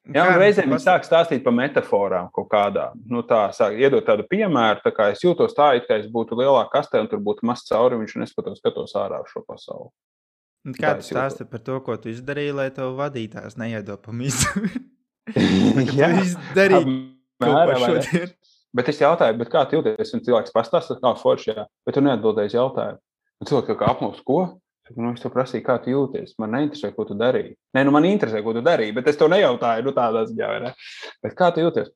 [0.09, 3.01] Jā, un reizēm viņi sāk stāstīt par metaforām kaut kādām.
[3.13, 6.39] Nu, tā sāk iedot tādu piemēru, tā kā es jūtos tā, it kā es būtu
[6.39, 9.91] lielā kastē un tur būtu mazs cauriņš, un es pat skatos ārā uz šo pasauli.
[10.69, 14.65] Un kā tu stāsti par to, ko tu izdarīji, lai tev vadītājs neiedo pa misu?
[15.99, 16.97] Jā, izdarīji
[17.45, 18.33] kaut ko šodien.
[18.77, 20.15] Bet es jautāju, kā tu jūties?
[20.17, 23.01] Un cilvēks pastāsta, kā forši, jā, bet tu neatbildēji jautājumu.
[23.41, 24.43] Un cilvēks kā apmūst, ko?
[24.97, 26.37] Nu, es tev prasīju, kā tu jūties.
[26.41, 27.57] Man neinteresē, ko tu darīji.
[27.77, 29.85] Nē, nu man interesē, ko tu darīji, bet es to nejautāju.
[29.85, 30.73] Nu, tādā ziņā, vai ne?
[31.25, 31.91] Bet kā tu jūties?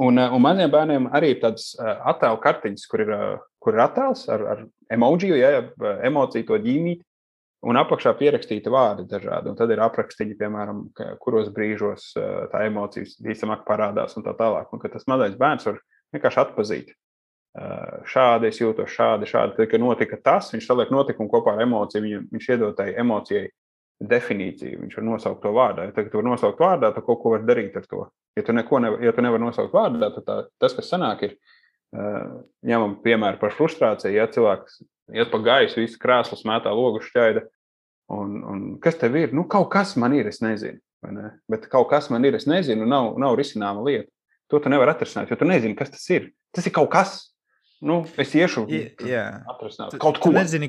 [0.00, 3.76] Un, eh, un maniem bērniem arī ir tādas eh, attēlu kartiņas, kur ir, eh, kur
[3.76, 4.62] ir attēls ar, ar
[4.96, 5.50] emociju, ja,
[6.08, 7.04] emociju to ģīmīti,
[7.68, 9.52] un apakšā pierakstīti vārdi dažādi.
[9.52, 10.86] Un tad ir aprakstīti, piemēram,
[11.20, 14.72] kuros brīžos tā emocijas visticamāk parādās un tā tālāk.
[14.72, 15.76] Un tas mazais bērns var
[16.16, 16.94] vienkārši atpazīt
[18.06, 19.56] šādi es jūtos, šādi, šādi.
[19.56, 23.48] Tad, kad notika tas, viņš saliek notikumu kopā ar emociju, viņ, viņš iedod tai emocijai
[24.00, 25.88] definīciju, viņš var nosaukt to vārdā.
[25.88, 28.06] Ja tu vari nosaukt vārdā, tad kaut ko var darīt ar to.
[28.38, 31.36] Ja tu, nevar, ja tu nevari nosaukt vārdā, tad tā, tas, kas sanāk, ir
[32.70, 34.14] ņemam piemēru par frustrāciju.
[34.14, 34.80] Ja cilvēks
[35.12, 37.44] iet pa gaisu, visu krēslu mētā logu šķaida,
[38.14, 39.34] un, un kas tev ir?
[39.36, 40.78] Nu, kaut kas man ir, es nezinu.
[41.10, 41.32] Ne?
[41.50, 44.10] Bet kaut kas man ir, es nezinu, nav, nav risināma lieta.
[44.50, 46.30] To tu nevari atrisināt, jo tu nezini, kas tas ir.
[46.54, 47.29] Tas ir kaut kas,
[47.80, 50.28] Nu, es iešu atrisināt kaut ko.
[50.28, 50.68] Tu nezini,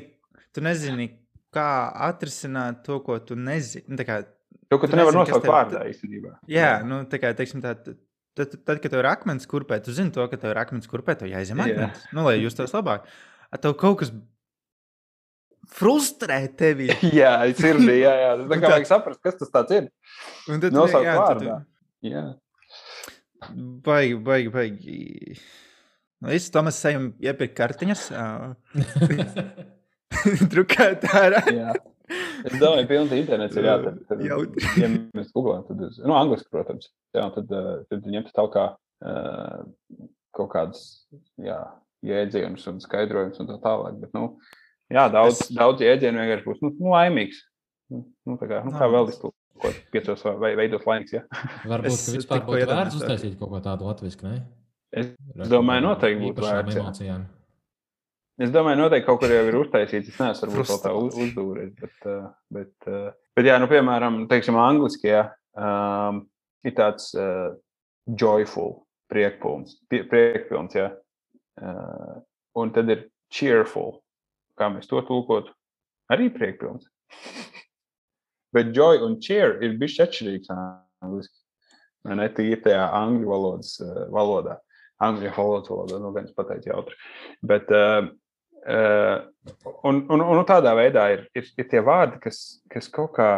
[0.56, 1.08] tu nezini,
[1.52, 1.66] kā
[2.08, 3.84] atrisināt to, ko tu nezini.
[3.92, 6.38] Nu, kā, to, ko tu, tu nevari nosaukt vārdā īstenībā.
[6.50, 6.78] Jā.
[6.88, 8.00] Nu, tā kā, teiksim, tā, tad,
[8.38, 11.18] tad, tad, kad tev ir akmens kurpē, tu zini to, ka tev ir akmens kurpē,
[11.20, 12.04] tev jāizem akmens.
[12.06, 12.12] Jā.
[12.16, 13.04] Nu, lai justos labāk.
[13.52, 14.14] A tev kaut kas
[15.72, 16.88] frustrē tevi.
[17.20, 18.30] jā, sirdī, jā, jā.
[18.52, 19.90] Tā kā vajag saprast, kas tas tāds ir.
[20.48, 21.58] Un tad nosaukt vārdā.
[21.60, 22.12] Tu...
[22.12, 22.24] Jā.
[23.84, 24.98] Baigi, baigi, baigi.
[26.22, 28.04] Nu, es Tomas ejam iepirkt kartiņas.
[30.52, 31.42] Drukāt ārā.
[32.46, 34.00] Es domāju, ka pilns internets ir jāatrod.
[34.82, 37.52] Ja mēs googlējam, tad, uz, nu, angliski, protams, jā, tad,
[37.90, 39.62] tad ņemt tālāk uh,
[40.36, 40.82] kaut kādas
[41.42, 41.58] jā,
[42.06, 43.98] jēdzienus un skaidrojumus un tā tālāk.
[44.02, 44.26] Bet, nu,
[44.92, 45.52] jā, daudz, es...
[45.58, 47.44] daudz jēdzienu vienkārši būs nu, nu, laimīgs.
[47.92, 51.18] Nu, nu, kā, nu, kā vēl iztulkot, piecos vai veidot laimīgs.
[51.18, 51.26] Ja?
[51.66, 54.44] Varbūt, ka vispār būtu vērts uztaisīt kaut ko tādu latvisku, ne?
[54.92, 55.12] Es
[55.48, 56.76] domāju, noteikti būtu vērts.
[56.76, 57.24] Emocijām.
[58.42, 60.10] Es domāju, noteikti kaut kur jau ir uztaisīts.
[60.12, 61.72] Es neesmu varbūt tā uz, uzdūris.
[61.78, 62.08] Bet,
[62.52, 62.88] bet,
[63.36, 65.26] bet, jā, nu, piemēram, teiksim, angliski, jā,
[65.56, 66.22] um,
[66.66, 67.52] ir tāds uh,
[68.08, 70.88] joyful, priekpilns, priekpilns, jā.
[71.60, 72.20] Uh,
[72.58, 74.00] un tad ir cheerful,
[74.60, 75.52] kā mēs to tulkotu,
[76.12, 76.88] arī priekpilns.
[78.56, 81.38] bet joy un cheer ir bišķi atšķirīgs angliski.
[82.08, 84.58] Ne tīri tajā angļu valodas, uh, valodā.
[85.02, 86.98] Angļu valodas valodā, nu, gan es pateicu jautri.
[87.52, 88.06] Bet, uh,
[88.66, 89.18] uh,
[89.88, 93.30] un, un, un tādā veidā ir, ir, ir tie vārdi, kas, kas kaut kā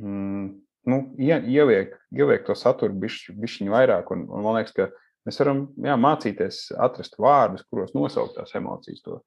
[0.00, 0.48] mm,
[0.90, 4.10] nu, ie, ieviek, ieviek to saturu bišķiņu vairāk.
[4.14, 4.88] Un, un man liekas, ka
[5.28, 9.20] mēs varam jā, mācīties atrast vārdus, kuros nosaukt tās emocijas, to,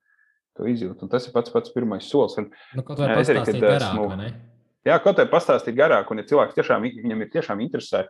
[0.58, 1.02] to izjūt.
[1.04, 2.38] Un tas ir pats pats pirmais solis.
[2.42, 4.30] Un, nu, kaut vai pastāstīt garāk, esmu, vai ne?
[4.88, 8.06] Jā, kaut vai pastāstīt garāk, un ja cilvēks tiešām, viņam ir tiešām interesē,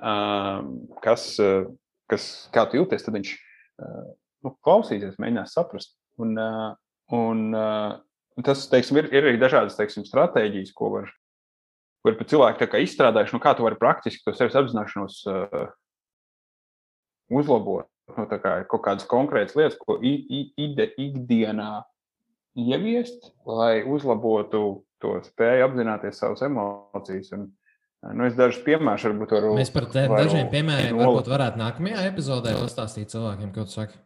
[0.00, 0.62] uh,
[1.04, 1.68] kas, uh,
[2.10, 4.10] kas, kā tu jūties, tad viņš uh,
[4.46, 5.94] nu, klausīsies, mēģinās saprast.
[6.18, 6.72] Un, uh,
[7.14, 11.12] un, uh, tas, teiksim, ir, ir arī dažādas teiksim, stratēģijas, ko var
[12.06, 15.20] kur pat cilvēki izstrādājuši, nu, kā tu vari praktiski to sevis apzināšanos
[17.28, 17.88] uzlabot.
[18.16, 21.82] Nu, kā, kaut kādas konkrētas lietas, ko ide, ikdienā
[22.58, 24.62] ieviest, lai uzlabotu
[25.02, 27.28] to spēju apzināties savas emocijas.
[27.36, 27.50] Un,
[28.14, 29.54] nu, es dažus piemērus varbūt varu.
[29.58, 33.98] Mēs par dažiem piemēriem varbūt varētu nākamajā epizodē pastāstīt cilvēkiem, ko tu saki.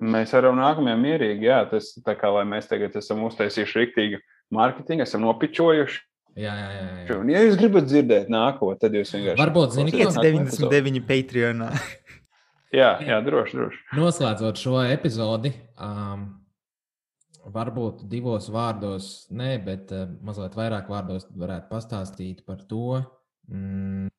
[0.00, 4.22] Mēs varam nākamajā mierīgi, jā, tas tā kā, lai mēs tagad esam uztaisījuši rīktīgu
[4.56, 6.00] mārketingu, esam nopičojuši,
[6.38, 6.82] Jā, jā, jā.
[7.08, 7.14] jā.
[7.18, 9.40] Un, ja jūs gribat dzirdēt nākotnē, tad jūs vienkārši.
[9.40, 11.70] Varbūt zināt, ir 99 Patreonā.
[12.80, 13.80] jā, jā, droši, droši.
[13.98, 16.28] Noslēdzot šo epizodi, um,
[17.54, 23.00] varbūt divos vārdos, ne, bet uh, mazliet vairāk vārdos varētu pastāstīt par to,
[23.50, 24.10] mm,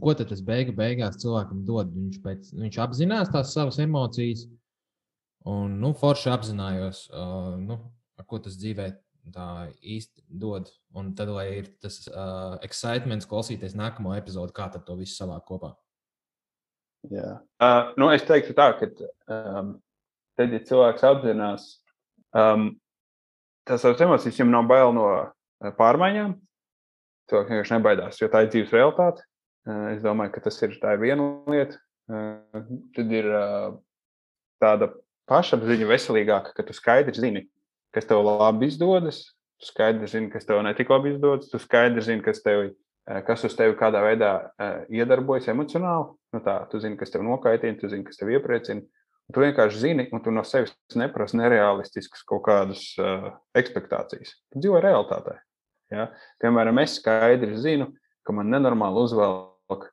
[0.00, 1.92] ko tas beigu beigās cilvēkam dod.
[1.94, 4.46] Viņš, pēc, viņš apzinās tās savas emocijas,
[5.48, 7.80] un nu, forši apzinājos, uh, nu,
[8.28, 8.90] ko tas dzīvē
[9.34, 10.70] tā īsti dod.
[10.96, 15.74] Un tad, lai ir tas uh, excitements klausīties nākamo epizodu, kā to visu savā kopā.
[17.08, 17.38] Jā.
[17.62, 18.90] Uh, nu, es teiktu, tā, ka
[19.32, 19.76] um,
[20.36, 21.68] tad, ja cilvēks apzinās
[22.36, 22.70] um,
[23.68, 25.10] tās savas emocijas, viņam nav bail no
[25.78, 26.34] pārmaiņām.
[27.30, 29.26] Cilvēks vienkārši nebaidās, jo tā ir dzīves realitāte.
[29.68, 31.78] Uh, es domāju, ka tas ir, ir viena lieta.
[32.10, 32.66] Uh,
[32.96, 33.76] tad ir uh,
[34.62, 34.90] tāda
[35.30, 37.44] pašapziņa veselīgāka, ka tu skaidri zini,
[37.94, 39.22] kas tev labi izdodas,
[39.60, 42.70] tu skaidri zini, kas tev netik labi izdodas, tu skaidri zini, kas, tev,
[43.06, 46.10] eh, kas uz tevi kādā veidā eh, iedarbojas emocionāli.
[46.34, 48.82] Nu tā, tu zini, kas tev nokaitina, tu zini, kas tev iepriecina.
[49.30, 54.36] Tu vienkārši zini, un tu no sevis neprasi nereālistiskas kaut kādas uh, ekspektācijas.
[54.52, 55.38] Tu dzīvo realitātē.
[55.92, 56.10] Ja?
[56.42, 57.90] Piemēram, es skaidri zinu,
[58.26, 59.90] ka man nenormāli uzvelk uh,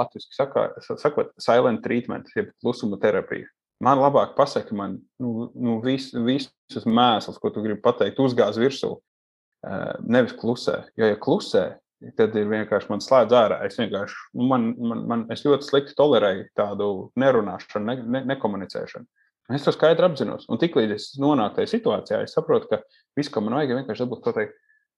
[0.00, 3.48] latviešu sakot, silent treatment, jeb klusuma terapija
[3.84, 8.98] man labāk pasaka, man nu, nu, vis, visus mēslus, ko tu gribi pateikt, uzgāz virsū.
[10.08, 10.82] Nevis klusē.
[10.96, 11.64] Jo, ja klusē,
[12.16, 13.60] tad ir vienkārši man slēdz ārā.
[13.66, 16.88] Es vienkārši, nu, man, man, man, es ļoti slikti tolerēju tādu
[17.20, 19.08] nerunāšanu, ne, ne, nekomunicēšanu.
[19.56, 20.46] Es to skaidri apzinos.
[20.52, 22.80] Un tiklīdz es nonāku tajā situācijā, es saprotu, ka
[23.18, 24.38] viss, ko man vajag, ir vienkārši dabūt kaut,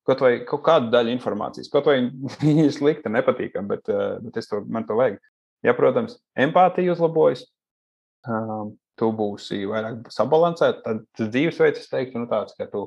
[0.09, 1.71] kaut, kaut kādu daļu informācijas.
[1.73, 1.99] Kaut vai
[2.43, 3.91] viņa ir slikta, nepatīkama, bet,
[4.27, 5.19] bet to, man to vajag.
[5.67, 7.47] Ja, protams, empātija uzlabojas,
[8.29, 12.85] um, tu būsi vairāk sabalansēts, tad dzīvesveids, es teiktu, nu, tāds, ka tu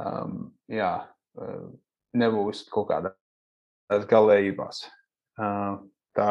[0.00, 0.94] um, jā,
[1.36, 1.66] uh,
[2.16, 3.18] nebūsi kaut kādās
[4.10, 4.82] galējībās.
[6.16, 6.30] Tā,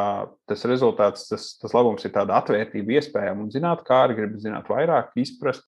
[0.50, 4.70] tas rezultāts, tas, tas labums ir tāda atvērtība iespējām un zināt, kā arī gribi zināt
[4.72, 5.68] vairāk, izprast.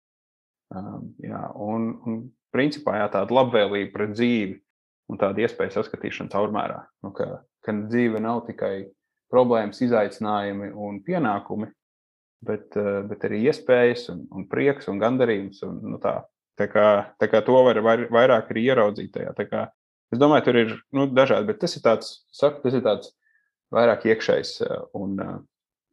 [1.21, 2.23] Jā, un, un
[2.53, 4.57] principā jā, tāda labvēlība pret dzīvi
[5.11, 6.79] un tāda iespēja saskatīšana caurmērā.
[7.05, 8.89] Nu, ka, ka dzīve nav tikai
[9.31, 11.69] problēmas, izaicinājumi un pienākumi,
[12.47, 12.73] bet,
[13.07, 15.61] bet arī iespējas, un, un prieks un gandarījums.
[15.67, 16.19] Un, nu, tā.
[16.57, 19.29] Tā kā, tā kā to var vairāk arī ieraudzīt tajā.
[20.13, 23.11] Es domāju, tur ir nu, dažādi, bet tas ir tāds, saku, tas ir tāds
[23.75, 25.35] vairāk iekšējs eh, un uh,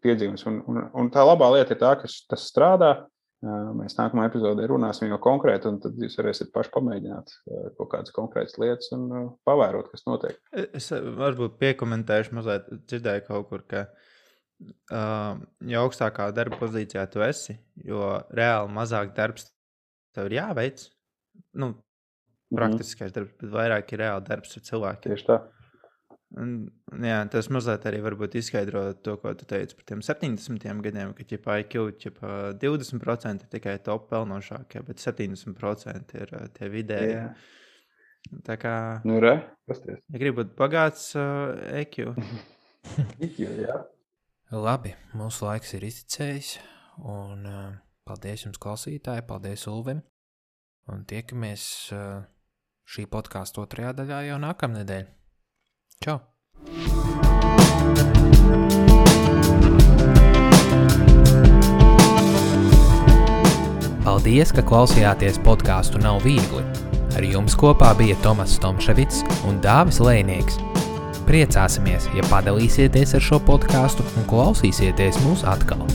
[0.05, 0.47] piedzīvums.
[0.51, 2.93] Un, un, un tā labā lieta ir tā, ka tas strādā.
[3.45, 7.35] Uh, mēs nākamajā epizodē runāsim jau konkrēti, un tad jūs varēsiet paši pamēģināt
[7.77, 10.39] kaut kādas konkrētas lietas un pavērot, kas notiek.
[10.55, 14.15] Es varbūt piekomentēšu mazliet, dzirdēju kaut kur, ka uh,
[14.93, 19.51] uh, jo augstākā darba pozīcijā tu esi, jo reāli mazāk darbs
[20.15, 20.87] tev ir jāveic.
[21.59, 21.75] Nu.
[22.53, 25.15] Praktiskais mm darbs, bet vairāk ir reāli darbs ar cilvēkiem.
[25.15, 25.39] Tieši tā.
[26.35, 26.55] Un,
[27.05, 31.27] jā, tas mazliet arī varbūt izskaidro to, ko tu teici par tiem 70 gadiem, ka
[31.31, 32.31] ģipā IQ ģipā
[32.63, 37.15] 20% ir tikai top pelnošākie, bet 70% ir uh, tie vidēji.
[37.21, 37.29] Jā.
[38.45, 38.75] Tā kā.
[39.07, 39.37] Nu, re,
[39.69, 40.01] pasties.
[40.11, 42.15] Ja gribat bagāts uh, EQ.
[43.29, 43.79] IQ, jā.
[44.55, 46.57] Labi, mūsu laiks ir izcējis,
[46.99, 47.71] un uh,
[48.09, 50.03] paldies jums, klausītāji, paldies Ulvim.
[50.91, 51.65] Un tiekamies
[51.97, 52.25] uh,
[52.85, 55.05] šī podkāstu otrajā daļā jau nākamnedēļ.
[56.05, 56.21] Čau!
[64.05, 66.61] Paldies, ka klausījāties podkāstu Nav viegli.
[67.17, 70.61] Ar jums kopā bija Tomas Tomševits un Dāvis Lēnieks.
[71.25, 75.87] Priecāsimies, ja padalīsieties ar šo podkāstu un klausīsieties mūs atkal.